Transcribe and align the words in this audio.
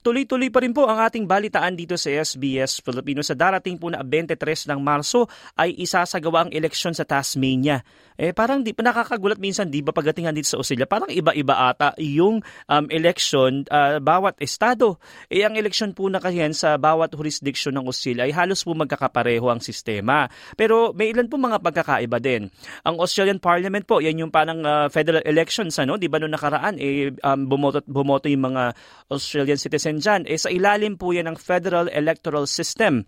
Tuloy-tuloy 0.00 0.48
pa 0.48 0.64
rin 0.64 0.72
po 0.72 0.88
ang 0.88 0.96
ating 0.96 1.28
balitaan 1.28 1.76
dito 1.76 1.92
sa 2.00 2.08
SBS 2.08 2.80
Filipino. 2.80 3.20
Sa 3.20 3.36
darating 3.36 3.76
po 3.76 3.92
na 3.92 4.00
23 4.00 4.72
ng 4.72 4.80
Marso 4.80 5.28
ay 5.60 5.76
isasagawa 5.76 6.48
ang 6.48 6.50
eleksyon 6.56 6.96
sa 6.96 7.04
Tasmania. 7.04 7.84
Eh 8.16 8.32
parang 8.32 8.64
di 8.64 8.72
pa 8.72 8.80
nakakagulat 8.80 9.36
minsan 9.36 9.68
di 9.68 9.84
ba 9.84 9.92
pagdating 9.92 10.32
dito 10.32 10.48
sa 10.48 10.60
Australia, 10.60 10.88
parang 10.88 11.12
iba-iba 11.12 11.68
ata 11.68 11.92
yung 12.00 12.40
um, 12.40 12.84
election 12.88 13.68
uh, 13.68 14.00
bawat 14.00 14.40
estado. 14.40 14.96
Eh 15.28 15.44
ang 15.44 15.52
eleksyon 15.56 15.92
po 15.92 16.08
na 16.08 16.16
kasi 16.16 16.40
sa 16.56 16.80
bawat 16.80 17.12
jurisdiction 17.12 17.76
ng 17.76 17.84
Australia 17.84 18.24
ay 18.24 18.32
halos 18.32 18.64
po 18.64 18.72
magkakapareho 18.72 19.52
ang 19.52 19.60
sistema. 19.60 20.32
Pero 20.56 20.96
may 20.96 21.12
ilan 21.12 21.28
po 21.28 21.36
mga 21.36 21.60
pagkakaiba 21.60 22.16
din. 22.24 22.48
Ang 22.88 22.96
Australian 23.04 23.36
Parliament 23.36 23.84
po, 23.84 24.00
yan 24.00 24.16
yung 24.16 24.32
parang 24.32 24.64
uh, 24.64 24.88
federal 24.88 25.20
elections 25.28 25.76
ano, 25.76 26.00
di 26.00 26.08
ba 26.08 26.16
noong 26.16 26.32
nakaraan 26.32 26.80
eh 26.80 27.12
um, 27.20 27.40
bumoto, 27.44 27.84
bumoto 27.84 28.32
yung 28.32 28.52
mga 28.52 28.72
Australian 29.12 29.60
citizens 29.60 29.89
natin 29.90 29.98
dyan, 29.98 30.22
eh, 30.30 30.38
sa 30.38 30.54
ilalim 30.54 30.94
po 30.94 31.10
yan 31.10 31.26
ng 31.26 31.38
Federal 31.38 31.90
Electoral 31.90 32.46
System 32.46 33.02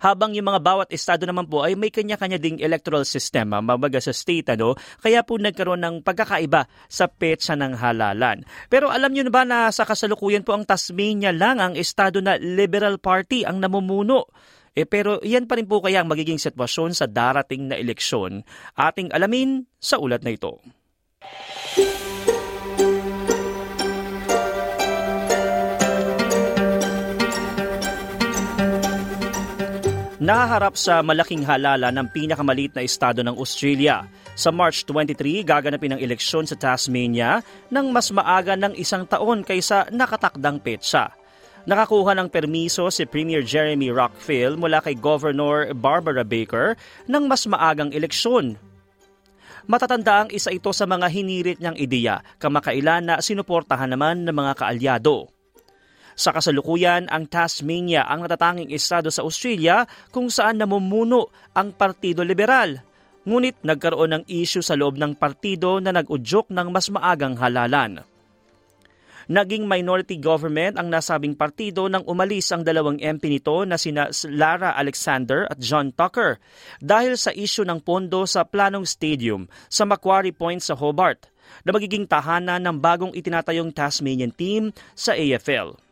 habang 0.00 0.32
yung 0.34 0.48
mga 0.48 0.64
bawat 0.64 0.88
estado 0.90 1.22
naman 1.28 1.46
po 1.46 1.62
ay 1.62 1.76
may 1.76 1.92
kanya-kanya 1.92 2.40
ding 2.40 2.58
electoral 2.58 3.06
system, 3.06 3.52
mabaga 3.52 4.00
sa 4.02 4.10
state, 4.10 4.56
ano? 4.56 4.74
Kaya 4.98 5.22
po 5.22 5.38
nagkaroon 5.38 5.84
ng 5.84 5.96
pagkakaiba 6.02 6.66
sa 6.88 7.06
petsa 7.06 7.54
ng 7.54 7.78
halalan. 7.78 8.42
Pero 8.72 8.90
alam 8.90 9.12
niyo 9.12 9.28
na 9.28 9.32
ba 9.32 9.44
na 9.46 9.68
sa 9.70 9.86
kasalukuyan 9.86 10.42
po 10.42 10.56
ang 10.56 10.66
Tasmania 10.66 11.30
lang 11.30 11.62
ang 11.62 11.78
estado 11.78 12.18
na 12.24 12.40
Liberal 12.40 12.96
Party 12.98 13.46
ang 13.46 13.60
namumuno? 13.60 14.26
Eh, 14.74 14.88
pero 14.88 15.22
yan 15.22 15.46
pa 15.46 15.60
rin 15.60 15.68
po 15.68 15.78
kaya 15.78 16.02
ang 16.02 16.10
magiging 16.10 16.42
sitwasyon 16.42 16.96
sa 16.96 17.06
darating 17.06 17.70
na 17.70 17.78
eleksyon. 17.78 18.42
Ating 18.74 19.14
alamin 19.14 19.68
sa 19.78 20.02
ulat 20.02 20.26
na 20.26 20.34
ito. 20.34 20.58
Nahaharap 30.24 30.72
sa 30.80 31.04
malaking 31.04 31.44
halala 31.44 31.92
ng 31.92 32.08
pinakamalit 32.08 32.72
na 32.72 32.80
estado 32.80 33.20
ng 33.20 33.36
Australia. 33.36 34.08
Sa 34.32 34.48
March 34.48 34.88
23, 34.88 35.44
gaganapin 35.44 35.92
ang 35.92 36.00
eleksyon 36.00 36.48
sa 36.48 36.56
Tasmania 36.56 37.44
ng 37.68 37.92
mas 37.92 38.08
maaga 38.08 38.56
ng 38.56 38.72
isang 38.80 39.04
taon 39.04 39.44
kaysa 39.44 39.84
nakatakdang 39.92 40.64
petsa. 40.64 41.12
Nakakuha 41.68 42.16
ng 42.16 42.32
permiso 42.32 42.88
si 42.88 43.04
Premier 43.04 43.44
Jeremy 43.44 43.92
Rockfield 43.92 44.56
mula 44.56 44.80
kay 44.80 44.96
Governor 44.96 45.76
Barbara 45.76 46.24
Baker 46.24 46.72
ng 47.04 47.28
mas 47.28 47.44
maagang 47.44 47.92
eleksyon. 47.92 48.56
Matatanda 49.68 50.24
ang 50.24 50.32
isa 50.32 50.48
ito 50.48 50.72
sa 50.72 50.88
mga 50.88 51.04
hinirit 51.12 51.60
niyang 51.60 51.76
ideya 51.76 52.24
kamakailan 52.40 53.12
na 53.12 53.14
sinuportahan 53.20 53.92
naman 53.92 54.24
ng 54.24 54.32
mga 54.32 54.52
kaalyado. 54.56 55.33
Sa 56.14 56.30
kasalukuyan, 56.30 57.10
ang 57.10 57.26
Tasmania 57.26 58.06
ang 58.06 58.22
natatanging 58.22 58.70
estado 58.70 59.10
sa 59.10 59.26
Australia 59.26 59.82
kung 60.14 60.30
saan 60.30 60.62
namumuno 60.62 61.34
ang 61.58 61.74
Partido 61.74 62.22
Liberal. 62.22 62.78
Ngunit 63.26 63.58
nagkaroon 63.66 64.14
ng 64.14 64.24
issue 64.30 64.62
sa 64.62 64.78
loob 64.78 64.94
ng 64.94 65.18
partido 65.18 65.82
na 65.82 65.90
nag-udyok 65.90 66.54
ng 66.54 66.68
mas 66.70 66.86
maagang 66.92 67.34
halalan. 67.40 68.04
Naging 69.24 69.64
minority 69.64 70.20
government 70.20 70.76
ang 70.76 70.92
nasabing 70.92 71.32
partido 71.32 71.88
nang 71.88 72.04
umalis 72.04 72.52
ang 72.52 72.60
dalawang 72.60 73.00
MP 73.00 73.32
nito 73.32 73.64
na 73.64 73.80
sina 73.80 74.12
Lara 74.28 74.76
Alexander 74.76 75.48
at 75.48 75.56
John 75.56 75.96
Tucker 75.96 76.36
dahil 76.84 77.16
sa 77.16 77.32
issue 77.32 77.64
ng 77.64 77.80
pondo 77.80 78.28
sa 78.28 78.44
planong 78.44 78.84
stadium 78.84 79.48
sa 79.72 79.88
Macquarie 79.88 80.36
Point 80.36 80.60
sa 80.60 80.76
Hobart 80.76 81.24
na 81.64 81.72
magiging 81.72 82.04
tahanan 82.04 82.60
ng 82.60 82.76
bagong 82.76 83.16
itinatayong 83.16 83.72
Tasmanian 83.72 84.32
team 84.32 84.76
sa 84.92 85.16
AFL. 85.16 85.83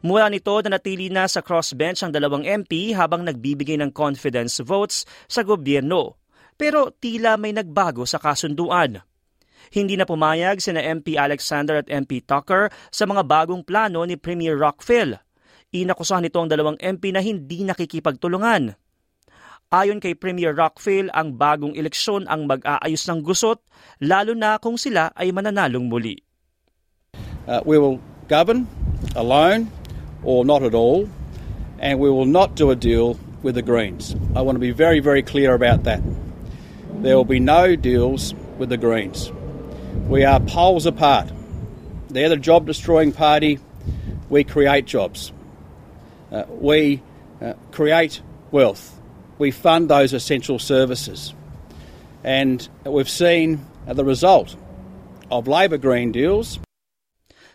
Mula 0.00 0.32
nito, 0.32 0.56
nanatili 0.64 1.12
na 1.12 1.28
sa 1.28 1.44
crossbench 1.44 2.00
ang 2.00 2.12
dalawang 2.12 2.40
MP 2.40 2.96
habang 2.96 3.20
nagbibigay 3.20 3.76
ng 3.76 3.92
confidence 3.92 4.64
votes 4.64 5.04
sa 5.28 5.44
gobyerno. 5.44 6.16
Pero 6.56 6.88
tila 6.92 7.36
may 7.36 7.52
nagbago 7.52 8.08
sa 8.08 8.16
kasunduan. 8.16 9.00
Hindi 9.70 9.94
na 10.00 10.08
pumayag 10.08 10.58
sina 10.58 10.80
MP 10.80 11.20
Alexander 11.20 11.84
at 11.84 11.88
MP 11.92 12.24
Tucker 12.24 12.72
sa 12.88 13.04
mga 13.04 13.22
bagong 13.28 13.60
plano 13.60 14.02
ni 14.08 14.16
Premier 14.16 14.56
Rockfield. 14.56 15.20
Inakusahan 15.70 16.26
nito 16.26 16.40
ang 16.40 16.50
dalawang 16.50 16.80
MP 16.80 17.14
na 17.14 17.22
hindi 17.22 17.62
nakikipagtulungan. 17.62 18.74
Ayon 19.70 20.02
kay 20.02 20.18
Premier 20.18 20.50
Rockfield, 20.50 21.14
ang 21.14 21.38
bagong 21.38 21.78
eleksyon 21.78 22.26
ang 22.26 22.50
mag-aayos 22.50 23.06
ng 23.06 23.22
gusot, 23.22 23.62
lalo 24.02 24.34
na 24.34 24.58
kung 24.58 24.74
sila 24.74 25.14
ay 25.14 25.30
mananalong 25.30 25.86
muli. 25.86 26.18
Uh, 27.46 27.62
we 27.62 27.78
will 27.78 28.02
govern 28.26 28.66
alone 29.14 29.70
or 30.24 30.44
not 30.44 30.62
at 30.62 30.74
all, 30.74 31.08
and 31.78 31.98
we 31.98 32.10
will 32.10 32.26
not 32.26 32.54
do 32.54 32.70
a 32.70 32.76
deal 32.76 33.18
with 33.42 33.54
the 33.54 33.62
Greens. 33.62 34.14
I 34.34 34.42
want 34.42 34.56
to 34.56 34.60
be 34.60 34.70
very, 34.70 35.00
very 35.00 35.22
clear 35.22 35.54
about 35.54 35.84
that. 35.84 36.02
There 37.02 37.16
will 37.16 37.24
be 37.24 37.40
no 37.40 37.76
deals 37.76 38.34
with 38.58 38.68
the 38.68 38.76
Greens. 38.76 39.32
We 40.08 40.24
are 40.24 40.40
poles 40.40 40.86
apart. 40.86 41.30
They're 42.08 42.28
the 42.28 42.36
job 42.36 42.66
destroying 42.66 43.12
party. 43.12 43.58
We 44.28 44.44
create 44.44 44.84
jobs. 44.84 45.32
Uh, 46.30 46.44
we 46.48 47.02
uh, 47.40 47.54
create 47.72 48.20
wealth. 48.50 49.00
We 49.38 49.50
fund 49.50 49.88
those 49.88 50.12
essential 50.12 50.58
services. 50.58 51.34
And 52.22 52.68
we've 52.84 53.08
seen 53.08 53.64
the 53.86 54.04
result 54.04 54.54
of 55.30 55.48
Labor 55.48 55.78
Green 55.78 56.12
deals. 56.12 56.58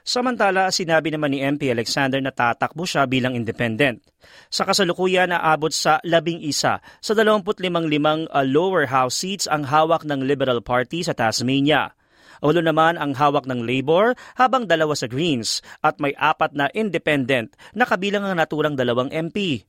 Samantala, 0.05 0.69
sinabi 0.69 1.09
naman 1.09 1.33
ni 1.33 1.41
MP 1.41 1.73
Alexander 1.73 2.21
na 2.21 2.29
tatakbo 2.29 2.85
siya 2.85 3.09
bilang 3.09 3.33
independent. 3.33 4.05
Sa 4.53 4.61
kasalukuyan, 4.61 5.33
naabot 5.33 5.73
sa 5.73 5.97
labing 6.05 6.45
isa 6.45 6.77
sa 6.77 7.11
25 7.17 7.57
limang 7.89 8.29
uh, 8.29 8.45
lower 8.45 8.85
house 8.85 9.17
seats 9.17 9.49
ang 9.49 9.65
hawak 9.65 10.05
ng 10.05 10.21
Liberal 10.21 10.61
Party 10.61 11.01
sa 11.01 11.17
Tasmania. 11.17 11.97
Ulo 12.45 12.61
naman 12.61 13.01
ang 13.01 13.17
hawak 13.17 13.49
ng 13.49 13.65
Labor 13.65 14.13
habang 14.37 14.69
dalawa 14.69 14.93
sa 14.93 15.09
Greens 15.09 15.65
at 15.81 15.97
may 15.97 16.13
apat 16.13 16.53
na 16.53 16.69
independent 16.77 17.57
na 17.73 17.89
kabilang 17.89 18.29
ang 18.29 18.37
naturang 18.37 18.77
dalawang 18.77 19.09
MP. 19.09 19.65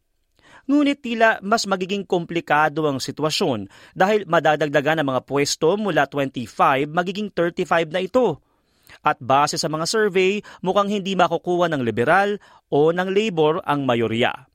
Ngunit 0.68 1.00
tila 1.00 1.40
mas 1.40 1.64
magiging 1.64 2.04
komplikado 2.04 2.84
ang 2.84 3.00
sitwasyon 3.00 3.72
dahil 3.96 4.28
madadagdagan 4.28 5.00
ang 5.00 5.16
mga 5.16 5.24
pwesto 5.24 5.80
mula 5.80 6.04
25 6.04 6.92
magiging 6.92 7.32
35 7.32 7.88
na 7.88 8.04
ito 8.04 8.44
at 9.02 9.20
base 9.20 9.58
sa 9.58 9.68
mga 9.68 9.84
survey, 9.88 10.40
mukhang 10.62 10.88
hindi 10.88 11.18
makukuha 11.18 11.68
ng 11.72 11.82
liberal 11.82 12.40
o 12.70 12.92
ng 12.94 13.08
labor 13.12 13.60
ang 13.64 13.84
mayorya. 13.84 14.46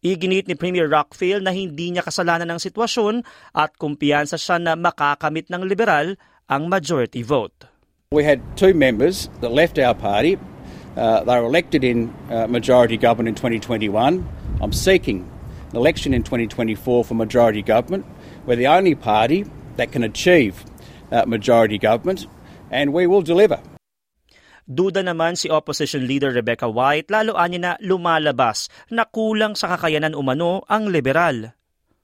Iginit 0.00 0.48
ni 0.48 0.56
Premier 0.56 0.88
Rockfield 0.88 1.44
na 1.44 1.52
hindi 1.52 1.92
niya 1.92 2.00
kasalanan 2.00 2.48
ng 2.56 2.60
sitwasyon 2.60 3.20
at 3.52 3.76
kumpiyansa 3.76 4.40
siya 4.40 4.56
na 4.56 4.72
makakamit 4.72 5.52
ng 5.52 5.60
liberal 5.68 6.16
ang 6.48 6.72
majority 6.72 7.20
vote. 7.20 7.68
We 8.10 8.24
had 8.24 8.40
two 8.56 8.72
members 8.72 9.28
that 9.44 9.52
left 9.52 9.78
our 9.78 9.94
party. 9.94 10.40
Uh, 10.96 11.22
they 11.22 11.36
were 11.38 11.46
elected 11.46 11.84
in 11.84 12.10
uh, 12.32 12.48
majority 12.48 12.96
government 12.96 13.28
in 13.28 13.36
2021. 13.36 14.26
I'm 14.60 14.72
seeking 14.72 15.28
an 15.70 15.76
election 15.76 16.16
in 16.16 16.24
2024 16.24 17.04
for 17.04 17.14
majority 17.14 17.62
government. 17.62 18.08
We're 18.46 18.56
the 18.56 18.66
only 18.66 18.96
party 18.96 19.44
that 19.76 19.92
can 19.92 20.02
achieve 20.02 20.64
uh, 21.12 21.24
majority 21.26 21.78
government, 21.78 22.26
and 22.70 22.94
we 22.94 23.06
will 23.06 23.22
deliver. 23.22 23.58
Duda 24.70 25.02
naman 25.02 25.34
si 25.34 25.50
Opposition 25.50 26.06
Leader 26.06 26.30
Rebecca 26.30 26.70
White 26.70 27.10
lalo 27.10 27.34
na 27.58 27.74
lumalabas 27.82 28.70
na 28.86 29.02
kulang 29.02 29.58
sa 29.58 29.74
kakayanan 29.74 30.14
umano 30.14 30.62
ang 30.70 30.86
liberal. 30.86 31.50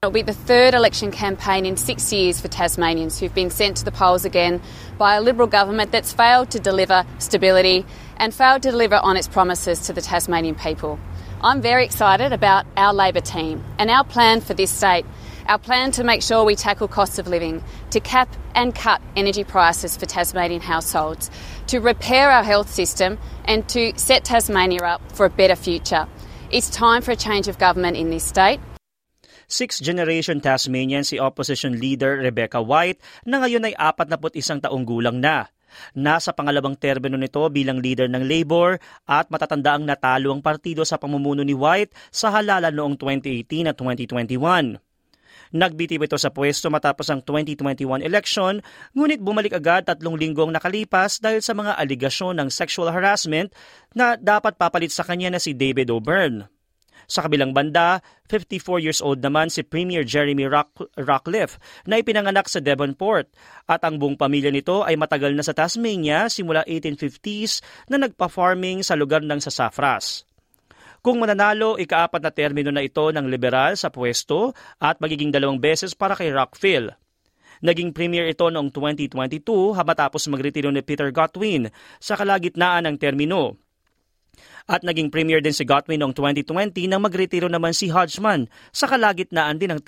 It'll 0.03 0.10
be 0.10 0.22
the 0.22 0.34
third 0.34 0.75
election 0.75 1.10
campaign 1.10 1.65
in 1.65 1.77
six 1.78 2.12
years 2.12 2.41
for 2.41 2.48
Tasmanians 2.48 3.18
who've 3.18 3.34
been 3.34 3.51
sent 3.51 3.78
to 3.78 3.84
the 3.84 3.91
polls 3.91 4.27
again 4.27 4.60
by 4.98 5.15
a 5.15 5.22
Liberal 5.22 5.48
government 5.48 5.91
that's 5.91 6.13
failed 6.13 6.51
to 6.51 6.60
deliver 6.60 7.07
stability 7.18 7.86
and 8.18 8.34
failed 8.34 8.63
to 8.63 8.71
deliver 8.71 8.97
on 8.97 9.16
its 9.16 9.27
promises 9.27 9.86
to 9.86 9.95
the 9.95 10.03
Tasmanian 10.03 10.54
people. 10.54 11.01
I'm 11.41 11.63
very 11.63 11.84
excited 11.84 12.33
about 12.33 12.66
our 12.77 12.92
Labor 12.92 13.21
team 13.21 13.65
and 13.78 13.91
our 13.91 14.04
plan 14.04 14.42
for 14.42 14.54
this 14.54 14.71
state 14.71 15.07
our 15.48 15.59
plan 15.59 15.91
to 15.93 16.04
make 16.04 16.22
sure 16.22 16.45
we 16.45 16.54
tackle 16.54 16.89
costs 16.89 17.19
of 17.19 17.27
living, 17.27 17.63
to 17.91 18.01
cap 18.01 18.28
and 18.54 18.75
cut 18.75 19.01
energy 19.15 19.45
prices 19.45 19.97
for 19.97 20.07
Tasmanian 20.07 20.60
households, 20.60 21.31
to 21.69 21.81
repair 21.81 22.31
our 22.31 22.45
health 22.45 22.71
system, 22.71 23.19
and 23.45 23.66
to 23.71 23.93
set 23.97 24.25
Tasmania 24.25 24.83
up 24.83 25.01
for 25.13 25.27
a 25.27 25.31
better 25.31 25.57
future. 25.57 26.07
It's 26.51 26.71
time 26.71 27.03
for 27.03 27.13
a 27.13 27.19
change 27.19 27.48
of 27.48 27.59
government 27.59 27.97
in 27.97 28.10
this 28.10 28.25
state. 28.25 28.60
Sixth-generation 29.47 30.43
Tasmanian 30.43 31.07
si 31.07 31.22
opposition 31.22 31.78
leader 31.78 32.19
Rebecca 32.19 32.59
White 32.59 32.99
na 33.22 33.39
ngayon 33.39 33.71
ay 33.71 33.75
41 33.78 34.66
taong 34.66 34.83
gulang 34.83 35.22
na. 35.22 35.47
Nasa 35.95 36.33
pangalawang 36.33 36.78
termino 36.78 37.15
nito 37.15 37.42
bilang 37.53 37.78
leader 37.78 38.09
ng 38.09 38.25
Labor 38.25 38.81
at 39.07 39.28
matatanda 39.28 39.77
ang 39.77 39.84
natalo 39.84 40.33
ang 40.33 40.42
partido 40.42 40.83
sa 40.83 40.97
pamumuno 40.99 41.45
ni 41.45 41.53
White 41.53 41.95
sa 42.10 42.33
halalan 42.33 42.72
noong 42.72 42.97
2018 42.99 43.71
at 43.71 43.77
2021. 43.78 44.85
Nagbitiw 45.54 46.03
ito 46.03 46.19
sa 46.19 46.34
pwesto 46.34 46.66
matapos 46.72 47.07
ang 47.13 47.22
2021 47.22 48.03
election, 48.03 48.59
ngunit 48.97 49.22
bumalik 49.22 49.54
agad 49.54 49.87
tatlong 49.87 50.19
linggong 50.19 50.51
nakalipas 50.51 51.22
dahil 51.22 51.39
sa 51.39 51.54
mga 51.54 51.78
aligasyon 51.78 52.39
ng 52.43 52.48
sexual 52.51 52.91
harassment 52.91 53.54
na 53.95 54.19
dapat 54.19 54.59
papalit 54.59 54.91
sa 54.91 55.07
kanya 55.07 55.31
na 55.31 55.41
si 55.43 55.54
David 55.54 55.93
O'Byrne. 55.93 56.51
Sa 57.07 57.22
kabilang 57.22 57.54
banda, 57.54 58.03
54 58.27 58.83
years 58.83 58.98
old 58.98 59.22
naman 59.22 59.47
si 59.47 59.63
Premier 59.63 60.03
Jeremy 60.03 60.51
Rock- 60.51 60.91
Rockcliffe 60.98 61.54
na 61.87 62.03
ipinanganak 62.03 62.51
sa 62.51 62.59
Devonport 62.59 63.31
at 63.71 63.87
ang 63.87 64.03
buong 64.03 64.19
pamilya 64.19 64.51
nito 64.51 64.83
ay 64.83 64.99
matagal 64.99 65.31
na 65.39 65.47
sa 65.47 65.54
Tasmania 65.54 66.27
simula 66.27 66.66
1850s 66.66 67.63
na 67.87 68.03
nagpa-farming 68.03 68.83
sa 68.83 68.99
lugar 68.99 69.22
ng 69.22 69.39
Sasafras. 69.39 70.27
Kung 71.06 71.22
mananalo, 71.22 71.78
ikaapat 71.78 72.18
na 72.18 72.34
termino 72.34 72.74
na 72.74 72.82
ito 72.82 73.14
ng 73.14 73.30
liberal 73.30 73.78
sa 73.78 73.94
pwesto 73.94 74.50
at 74.82 74.98
magiging 74.98 75.30
dalawang 75.30 75.62
beses 75.62 75.94
para 75.94 76.18
kay 76.18 76.34
Rockville. 76.34 76.98
Naging 77.62 77.94
premier 77.94 78.26
ito 78.26 78.50
noong 78.50 78.74
2022 78.74 79.38
matapos 79.86 80.26
magretiro 80.26 80.66
ni 80.74 80.82
Peter 80.82 81.06
Godwin 81.14 81.70
sa 82.03 82.18
kalagitnaan 82.18 82.91
ng 82.91 82.98
termino. 82.98 83.54
At 84.66 84.82
naging 84.82 85.14
premier 85.14 85.38
din 85.38 85.54
si 85.54 85.62
Godwin 85.62 86.03
noong 86.03 86.10
2020 86.10 86.74
nang 86.91 87.06
magretiro 87.06 87.47
naman 87.47 87.70
si 87.70 87.86
Hodgman 87.86 88.50
sa 88.74 88.91
kalagitnaan 88.91 89.62
din 89.62 89.78
ng 89.78 89.80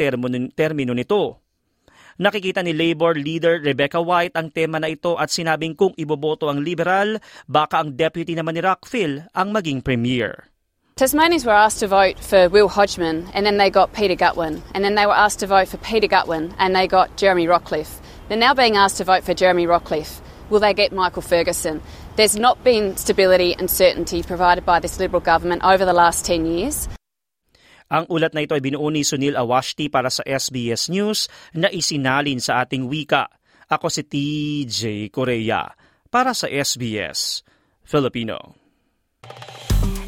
termino 0.55 0.95
nito. 0.95 1.43
Nakikita 2.23 2.63
ni 2.63 2.71
Labor 2.71 3.19
leader 3.19 3.59
Rebecca 3.59 3.99
White 3.99 4.39
ang 4.39 4.55
tema 4.55 4.79
na 4.79 4.87
ito 4.87 5.19
at 5.19 5.35
sinabing 5.35 5.75
kung 5.75 5.99
iboboto 5.99 6.47
ang 6.47 6.63
liberal, 6.63 7.19
baka 7.51 7.83
ang 7.83 7.99
deputy 7.99 8.39
naman 8.39 8.55
ni 8.55 8.63
Rockville 8.63 9.27
ang 9.35 9.51
maging 9.51 9.83
premier. 9.83 10.47
Tasmanians 10.99 11.47
were 11.47 11.55
asked 11.55 11.79
to 11.79 11.87
vote 11.87 12.19
for 12.19 12.51
Will 12.51 12.67
Hodgman 12.67 13.31
and 13.31 13.47
then 13.47 13.55
they 13.55 13.71
got 13.71 13.95
Peter 13.95 14.19
Gutwin. 14.19 14.67
And 14.75 14.83
then 14.83 14.99
they 14.99 15.07
were 15.07 15.15
asked 15.15 15.39
to 15.39 15.47
vote 15.47 15.71
for 15.71 15.79
Peter 15.79 16.11
Gutwin 16.11 16.51
and 16.59 16.75
they 16.75 16.91
got 16.91 17.15
Jeremy 17.15 17.47
Rockcliffe. 17.47 18.03
They're 18.27 18.35
now 18.35 18.51
being 18.51 18.75
asked 18.75 18.99
to 18.99 19.07
vote 19.07 19.23
for 19.23 19.31
Jeremy 19.31 19.71
Rockcliffe. 19.71 20.19
Will 20.51 20.59
they 20.59 20.75
get 20.75 20.91
Michael 20.91 21.23
Ferguson? 21.23 21.79
There's 22.19 22.35
not 22.35 22.65
been 22.67 22.99
stability 22.99 23.55
and 23.55 23.71
certainty 23.71 24.27
provided 24.27 24.67
by 24.67 24.83
this 24.83 24.99
Liberal 24.99 25.23
government 25.23 25.63
over 25.63 25.87
the 25.87 25.95
last 25.95 26.27
10 26.27 26.51
years. 26.51 26.91
Ang 27.95 28.11
ulat 28.11 28.35
na 28.35 28.43
ito 28.43 28.59
ay 28.59 28.61
binuo 28.61 28.91
ni 28.91 29.07
Sunil 29.07 29.39
Awashti 29.39 29.87
para 29.87 30.11
sa 30.11 30.27
SBS 30.27 30.91
News 30.91 31.31
na 31.55 31.71
isinalin 31.71 32.43
sa 32.43 32.67
ating 32.67 32.91
wika. 32.91 33.31
Ako 33.71 33.87
si 33.87 34.03
TJ 34.03 35.15
Korea 35.15 35.63
para 36.11 36.35
sa 36.35 36.51
SBS 36.51 37.47
Filipino. 37.87 38.59